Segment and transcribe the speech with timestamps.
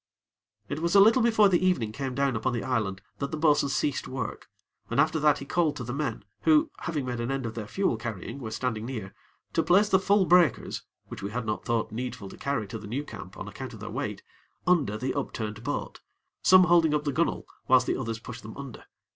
[0.67, 3.69] It was a little before the evening came down upon the island, that the bo'sun
[3.69, 4.49] ceased work;
[4.89, 7.67] and, after that, he called to the men, who, having made an end of their
[7.67, 9.13] fuel carrying, were standing near,
[9.53, 12.87] to place the full breakers which we had not thought needful to carry to the
[12.87, 14.23] new camp on account of their weight
[14.65, 15.99] under the upturned boat,
[16.41, 18.85] some holding up the gunnel whilst the others pushed them under.